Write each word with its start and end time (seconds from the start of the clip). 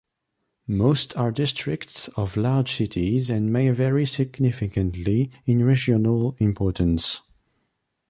Most 0.65 1.15
are 1.15 1.29
districts 1.31 2.07
of 2.17 2.35
large 2.35 2.75
cities 2.75 3.29
and 3.29 3.53
may 3.53 3.69
vary 3.69 4.07
significantly 4.07 5.29
in 5.45 5.63
regional 5.63 6.35
importance. 6.39 7.21